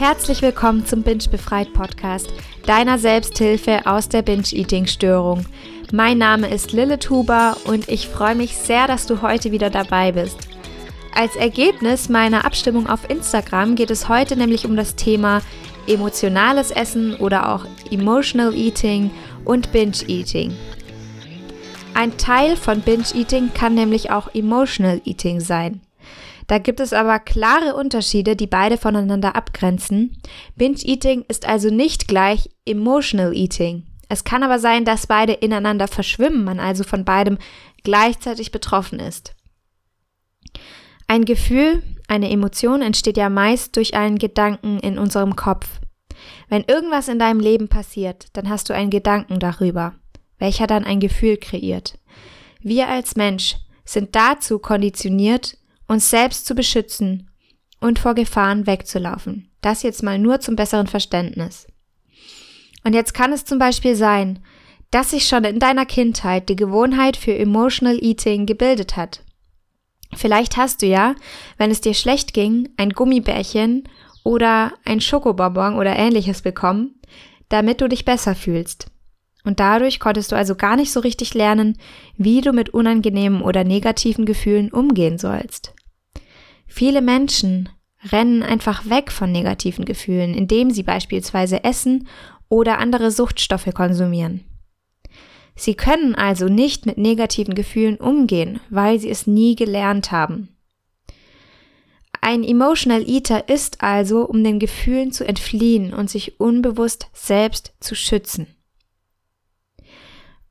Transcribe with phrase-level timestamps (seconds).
[0.00, 2.32] Herzlich willkommen zum Binge Befreit Podcast,
[2.64, 5.44] deiner Selbsthilfe aus der Binge-Eating-Störung.
[5.92, 10.12] Mein Name ist Lilith Huber und ich freue mich sehr, dass du heute wieder dabei
[10.12, 10.38] bist.
[11.14, 15.42] Als Ergebnis meiner Abstimmung auf Instagram geht es heute nämlich um das Thema
[15.86, 19.10] emotionales Essen oder auch Emotional Eating
[19.44, 20.56] und Binge Eating.
[21.94, 25.80] Ein Teil von Binge Eating kann nämlich auch Emotional Eating sein.
[26.46, 30.16] Da gibt es aber klare Unterschiede, die beide voneinander abgrenzen.
[30.56, 33.86] Binge Eating ist also nicht gleich Emotional Eating.
[34.08, 37.38] Es kann aber sein, dass beide ineinander verschwimmen, man also von beidem
[37.84, 39.36] gleichzeitig betroffen ist.
[41.06, 45.80] Ein Gefühl, eine Emotion entsteht ja meist durch einen Gedanken in unserem Kopf.
[46.48, 49.94] Wenn irgendwas in deinem Leben passiert, dann hast du einen Gedanken darüber,
[50.40, 51.98] welcher dann ein Gefühl kreiert.
[52.60, 57.30] Wir als Mensch sind dazu konditioniert, uns selbst zu beschützen
[57.80, 59.48] und vor Gefahren wegzulaufen.
[59.60, 61.66] Das jetzt mal nur zum besseren Verständnis.
[62.84, 64.40] Und jetzt kann es zum Beispiel sein,
[64.90, 69.22] dass sich schon in deiner Kindheit die Gewohnheit für Emotional Eating gebildet hat.
[70.14, 71.14] Vielleicht hast du ja,
[71.56, 73.88] wenn es dir schlecht ging, ein Gummibärchen
[74.24, 77.00] oder ein Schokobonbon oder ähnliches bekommen,
[77.48, 78.89] damit du dich besser fühlst.
[79.44, 81.78] Und dadurch konntest du also gar nicht so richtig lernen,
[82.16, 85.74] wie du mit unangenehmen oder negativen Gefühlen umgehen sollst.
[86.66, 87.68] Viele Menschen
[88.12, 92.06] rennen einfach weg von negativen Gefühlen, indem sie beispielsweise essen
[92.48, 94.44] oder andere Suchtstoffe konsumieren.
[95.54, 100.56] Sie können also nicht mit negativen Gefühlen umgehen, weil sie es nie gelernt haben.
[102.22, 107.94] Ein Emotional Eater ist also, um den Gefühlen zu entfliehen und sich unbewusst selbst zu
[107.94, 108.46] schützen.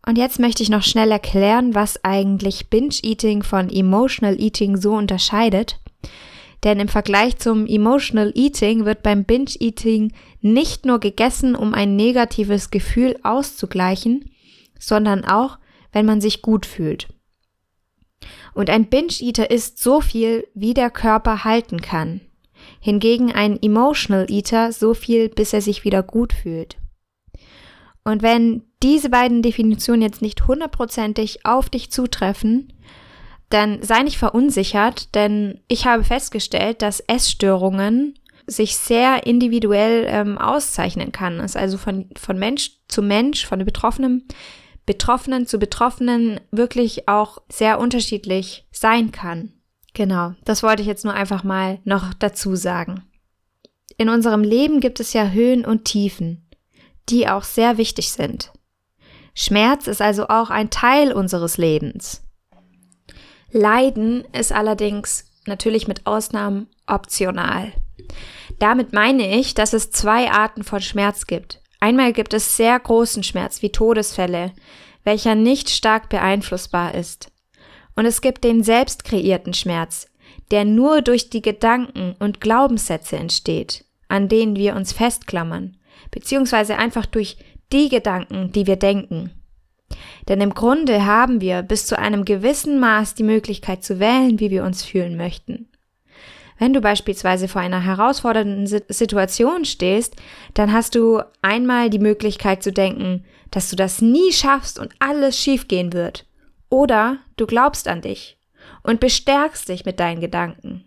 [0.10, 4.94] Und jetzt möchte ich noch schnell erklären, was eigentlich Binge Eating von Emotional Eating so
[4.94, 5.80] unterscheidet
[6.64, 10.12] denn im Vergleich zum Emotional Eating wird beim Binge Eating
[10.42, 14.30] nicht nur gegessen, um ein negatives Gefühl auszugleichen,
[14.78, 15.58] sondern auch,
[15.92, 17.08] wenn man sich gut fühlt.
[18.54, 22.22] Und ein Binge Eater isst so viel, wie der Körper halten kann.
[22.82, 26.78] Hingegen ein Emotional Eater so viel, bis er sich wieder gut fühlt.
[28.04, 32.74] Und wenn diese beiden Definitionen jetzt nicht hundertprozentig auf dich zutreffen,
[33.50, 38.14] dann sei nicht verunsichert, denn ich habe festgestellt, dass Essstörungen
[38.46, 41.40] sich sehr individuell ähm, auszeichnen kann.
[41.40, 44.28] Es also von, von Mensch zu Mensch, von Betroffenen,
[44.86, 49.54] Betroffenen zu Betroffenen wirklich auch sehr unterschiedlich sein kann.
[49.94, 53.04] Genau, das wollte ich jetzt nur einfach mal noch dazu sagen.
[53.98, 56.48] In unserem Leben gibt es ja Höhen und Tiefen,
[57.10, 58.52] die auch sehr wichtig sind.
[59.34, 62.22] Schmerz ist also auch ein Teil unseres Lebens.
[63.52, 67.72] Leiden ist allerdings natürlich mit Ausnahmen optional.
[68.60, 71.62] Damit meine ich, dass es zwei Arten von Schmerz gibt.
[71.80, 74.52] Einmal gibt es sehr großen Schmerz wie Todesfälle,
[75.04, 77.32] welcher nicht stark beeinflussbar ist.
[77.96, 80.08] Und es gibt den selbst kreierten Schmerz,
[80.52, 85.78] der nur durch die Gedanken und Glaubenssätze entsteht, an denen wir uns festklammern,
[86.12, 87.38] beziehungsweise einfach durch
[87.72, 89.32] die Gedanken, die wir denken.
[90.28, 94.52] Denn im Grunde haben wir bis zu einem gewissen Maß die Möglichkeit zu wählen, wie
[94.52, 95.68] wir uns fühlen möchten.
[96.60, 100.18] Wenn du beispielsweise vor einer herausfordernden Situation stehst,
[100.54, 105.40] dann hast du einmal die Möglichkeit zu denken, dass du das nie schaffst und alles
[105.40, 106.26] schiefgehen wird.
[106.70, 108.38] Oder du glaubst an dich
[108.84, 110.84] und bestärkst dich mit deinen Gedanken.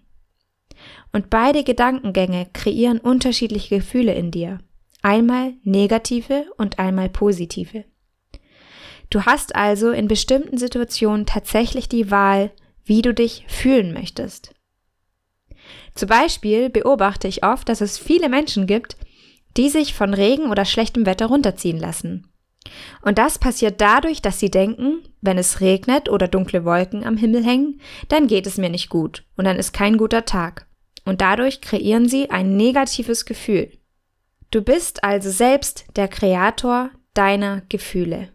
[1.13, 4.59] Und beide Gedankengänge kreieren unterschiedliche Gefühle in dir.
[5.03, 7.85] Einmal negative und einmal positive.
[9.11, 12.53] Du hast also in bestimmten Situationen tatsächlich die Wahl,
[12.85, 14.55] wie du dich fühlen möchtest.
[15.95, 18.97] Zum Beispiel beobachte ich oft, dass es viele Menschen gibt,
[19.57, 22.29] die sich von Regen oder schlechtem Wetter runterziehen lassen.
[23.03, 27.45] Und das passiert dadurch, dass sie denken, wenn es regnet oder dunkle Wolken am Himmel
[27.45, 30.67] hängen, dann geht es mir nicht gut und dann ist kein guter Tag.
[31.05, 33.73] Und dadurch kreieren sie ein negatives Gefühl.
[34.53, 38.29] Du bist also selbst der Kreator deiner Gefühle.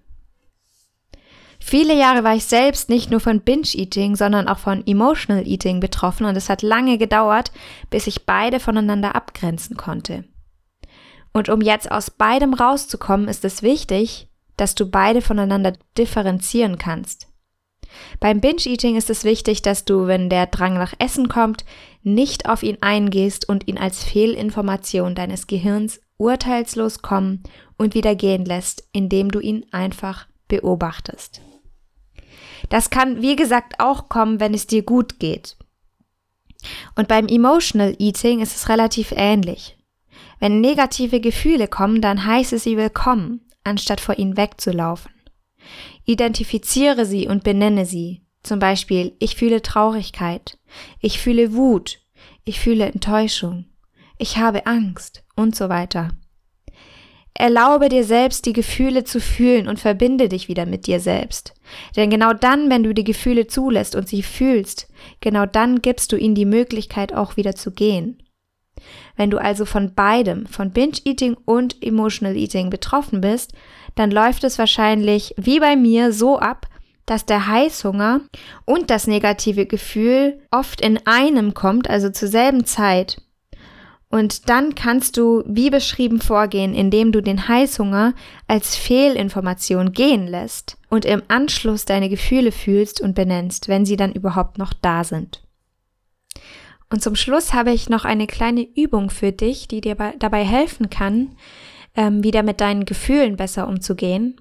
[1.59, 6.25] Viele Jahre war ich selbst nicht nur von Binge-Eating, sondern auch von Emotional Eating betroffen
[6.25, 7.51] und es hat lange gedauert,
[7.91, 10.23] bis ich beide voneinander abgrenzen konnte.
[11.33, 17.27] Und um jetzt aus beidem rauszukommen, ist es wichtig, dass du beide voneinander differenzieren kannst.
[18.19, 21.63] Beim Binge-Eating ist es wichtig, dass du, wenn der Drang nach Essen kommt,
[22.13, 27.43] nicht auf ihn eingehst und ihn als Fehlinformation deines Gehirns urteilslos kommen
[27.77, 31.41] und wieder gehen lässt, indem du ihn einfach beobachtest.
[32.69, 35.57] Das kann, wie gesagt, auch kommen, wenn es dir gut geht.
[36.95, 39.77] Und beim Emotional Eating ist es relativ ähnlich.
[40.39, 45.11] Wenn negative Gefühle kommen, dann heiße sie willkommen, anstatt vor ihnen wegzulaufen.
[46.05, 48.21] Identifiziere sie und benenne sie.
[48.43, 50.57] Zum Beispiel, ich fühle Traurigkeit,
[51.01, 51.99] ich fühle Wut,
[52.45, 53.65] ich fühle Enttäuschung,
[54.17, 56.11] ich habe Angst und so weiter.
[57.39, 61.53] Erlaube dir selbst, die Gefühle zu fühlen und verbinde dich wieder mit dir selbst.
[61.95, 64.87] Denn genau dann, wenn du die Gefühle zulässt und sie fühlst,
[65.21, 68.23] genau dann gibst du ihnen die Möglichkeit auch wieder zu gehen.
[69.15, 73.53] Wenn du also von beidem, von Binge-Eating und Emotional Eating betroffen bist,
[73.93, 76.67] dann läuft es wahrscheinlich wie bei mir so ab,
[77.07, 78.21] dass der Heißhunger
[78.65, 83.21] und das negative Gefühl oft in einem kommt, also zur selben Zeit.
[84.09, 88.13] Und dann kannst du wie beschrieben vorgehen, indem du den Heißhunger
[88.47, 94.13] als Fehlinformation gehen lässt und im Anschluss deine Gefühle fühlst und benennst, wenn sie dann
[94.13, 95.43] überhaupt noch da sind.
[96.89, 100.89] Und zum Schluss habe ich noch eine kleine Übung für dich, die dir dabei helfen
[100.89, 101.35] kann,
[101.95, 104.39] ähm, wieder mit deinen Gefühlen besser umzugehen.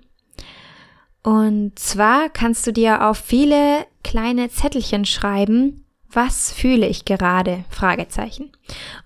[1.26, 7.64] Und zwar kannst du dir auf viele kleine Zettelchen schreiben, was fühle ich gerade?
[7.68, 8.52] Fragezeichen.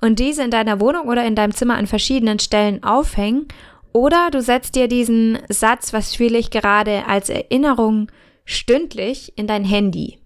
[0.02, 3.49] Und diese in deiner Wohnung oder in deinem Zimmer an verschiedenen Stellen aufhängen.
[3.94, 8.12] Oder du setzt dir diesen Satz, was fühle ich gerade, als Erinnerung
[8.44, 10.19] stündlich in dein Handy.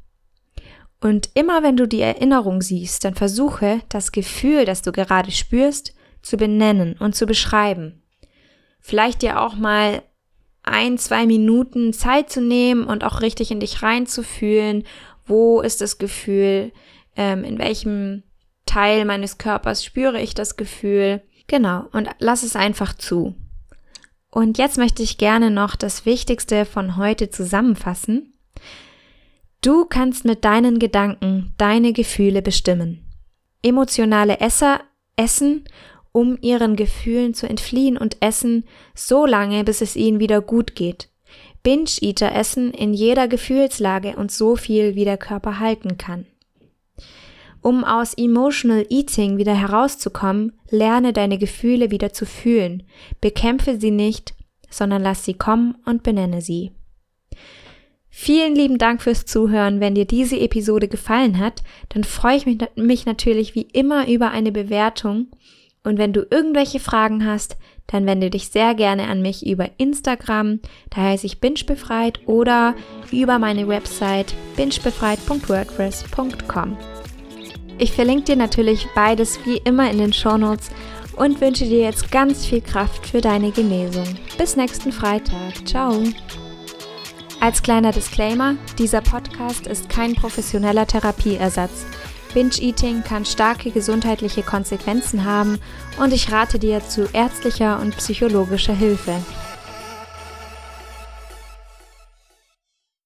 [1.00, 5.94] Und immer wenn du die Erinnerung siehst, dann versuche das Gefühl, das du gerade spürst,
[6.22, 8.02] zu benennen und zu beschreiben.
[8.80, 10.02] Vielleicht dir auch mal
[10.64, 14.84] ein, zwei Minuten Zeit zu nehmen und auch richtig in dich reinzufühlen
[15.26, 16.72] wo ist das Gefühl,
[17.16, 18.22] ähm, in welchem
[18.66, 21.22] Teil meines Körpers spüre ich das Gefühl.
[21.46, 23.34] Genau, und lass es einfach zu.
[24.30, 28.34] Und jetzt möchte ich gerne noch das Wichtigste von heute zusammenfassen.
[29.60, 33.06] Du kannst mit deinen Gedanken deine Gefühle bestimmen.
[33.62, 34.80] Emotionale Esser
[35.16, 35.64] essen,
[36.14, 38.64] um ihren Gefühlen zu entfliehen und essen
[38.94, 41.08] so lange, bis es ihnen wieder gut geht.
[41.64, 46.26] Binge-Eater essen in jeder Gefühlslage und so viel, wie der Körper halten kann.
[47.62, 52.84] Um aus Emotional Eating wieder herauszukommen, lerne deine Gefühle wieder zu fühlen,
[53.20, 54.34] bekämpfe sie nicht,
[54.70, 56.70] sondern lass sie kommen und benenne sie.
[58.08, 59.80] Vielen lieben Dank fürs Zuhören.
[59.80, 64.30] Wenn dir diese Episode gefallen hat, dann freue ich mich, mich natürlich wie immer über
[64.30, 65.26] eine Bewertung.
[65.84, 70.58] Und wenn du irgendwelche Fragen hast, dann wende dich sehr gerne an mich über Instagram,
[70.90, 72.74] da heiße ich bingebefreit oder
[73.12, 76.76] über meine Website bingebefreit.wordpress.com.
[77.78, 80.70] Ich verlinke dir natürlich beides wie immer in den Shownotes
[81.16, 84.06] und wünsche dir jetzt ganz viel Kraft für deine Genesung.
[84.38, 85.66] Bis nächsten Freitag.
[85.66, 86.02] Ciao.
[87.40, 91.84] Als kleiner Disclaimer, dieser Podcast ist kein professioneller Therapieersatz.
[92.34, 95.60] Binge-Eating kann starke gesundheitliche Konsequenzen haben
[95.98, 99.14] und ich rate dir zu ärztlicher und psychologischer Hilfe.